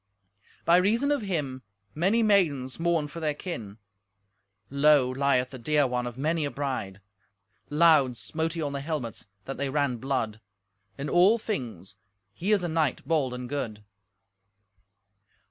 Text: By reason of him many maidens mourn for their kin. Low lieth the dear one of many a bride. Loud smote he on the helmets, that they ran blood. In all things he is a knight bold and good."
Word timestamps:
By 0.65 0.77
reason 0.77 1.11
of 1.11 1.21
him 1.21 1.61
many 1.93 2.23
maidens 2.23 2.79
mourn 2.79 3.07
for 3.07 3.19
their 3.19 3.35
kin. 3.35 3.77
Low 4.71 5.07
lieth 5.11 5.51
the 5.51 5.59
dear 5.59 5.85
one 5.85 6.07
of 6.07 6.17
many 6.17 6.43
a 6.43 6.49
bride. 6.49 7.01
Loud 7.69 8.17
smote 8.17 8.53
he 8.53 8.63
on 8.63 8.73
the 8.73 8.81
helmets, 8.81 9.27
that 9.45 9.57
they 9.57 9.69
ran 9.69 9.97
blood. 9.97 10.41
In 10.97 11.07
all 11.07 11.37
things 11.37 11.97
he 12.33 12.51
is 12.51 12.63
a 12.63 12.67
knight 12.67 13.07
bold 13.07 13.31
and 13.31 13.47
good." 13.47 13.83